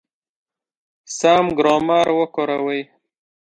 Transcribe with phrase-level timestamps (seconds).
[1.17, 2.81] سم ګرامر وکاروئ!